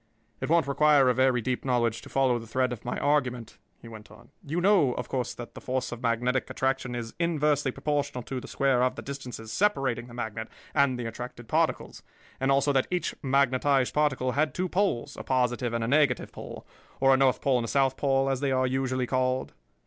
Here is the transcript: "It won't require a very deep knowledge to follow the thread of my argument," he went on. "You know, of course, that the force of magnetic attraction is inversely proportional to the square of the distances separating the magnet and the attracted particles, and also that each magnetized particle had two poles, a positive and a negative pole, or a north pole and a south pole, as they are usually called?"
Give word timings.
"It 0.39 0.49
won't 0.49 0.65
require 0.65 1.09
a 1.09 1.13
very 1.13 1.41
deep 1.41 1.63
knowledge 1.63 2.01
to 2.01 2.09
follow 2.09 2.39
the 2.39 2.47
thread 2.47 2.73
of 2.73 2.83
my 2.83 2.97
argument," 2.97 3.59
he 3.83 3.87
went 3.87 4.09
on. 4.09 4.31
"You 4.43 4.59
know, 4.59 4.93
of 4.93 5.07
course, 5.07 5.35
that 5.35 5.53
the 5.53 5.61
force 5.61 5.91
of 5.91 6.01
magnetic 6.01 6.49
attraction 6.49 6.95
is 6.95 7.13
inversely 7.19 7.69
proportional 7.71 8.23
to 8.23 8.39
the 8.39 8.47
square 8.47 8.81
of 8.81 8.95
the 8.95 9.03
distances 9.03 9.51
separating 9.51 10.07
the 10.07 10.15
magnet 10.15 10.47
and 10.73 10.97
the 10.97 11.05
attracted 11.05 11.47
particles, 11.47 12.01
and 12.39 12.51
also 12.51 12.73
that 12.73 12.87
each 12.89 13.13
magnetized 13.21 13.93
particle 13.93 14.31
had 14.31 14.55
two 14.55 14.67
poles, 14.67 15.17
a 15.17 15.23
positive 15.23 15.71
and 15.71 15.83
a 15.83 15.87
negative 15.87 16.31
pole, 16.31 16.65
or 16.99 17.13
a 17.13 17.17
north 17.17 17.39
pole 17.39 17.59
and 17.59 17.65
a 17.65 17.67
south 17.67 17.95
pole, 17.95 18.27
as 18.27 18.39
they 18.39 18.51
are 18.51 18.65
usually 18.65 19.05
called?" 19.05 19.53